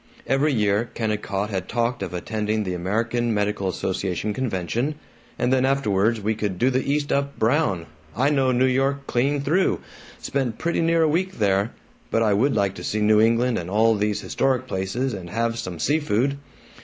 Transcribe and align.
Every 0.25 0.51
year 0.51 0.89
Kennicott 0.95 1.51
had 1.51 1.69
talked 1.69 2.01
of 2.01 2.11
attending 2.11 2.63
the 2.63 2.73
American 2.73 3.35
Medical 3.35 3.67
Association 3.69 4.33
convention, 4.33 4.95
"and 5.37 5.53
then 5.53 5.63
afterwards 5.63 6.19
we 6.19 6.33
could 6.33 6.57
do 6.57 6.71
the 6.71 6.83
East 6.91 7.11
up 7.11 7.37
brown. 7.37 7.85
I 8.17 8.31
know 8.31 8.51
New 8.51 8.65
York 8.65 9.05
clean 9.05 9.41
through 9.43 9.79
spent 10.17 10.57
pretty 10.57 10.81
near 10.81 11.03
a 11.03 11.07
week 11.07 11.33
there 11.37 11.73
but 12.09 12.23
I 12.23 12.33
would 12.33 12.55
like 12.55 12.73
to 12.77 12.83
see 12.83 12.99
New 12.99 13.21
England 13.21 13.59
and 13.59 13.69
all 13.69 13.93
these 13.93 14.21
historic 14.21 14.65
places 14.65 15.13
and 15.13 15.29
have 15.29 15.59
some 15.59 15.77
sea 15.77 15.99
food." 15.99 16.39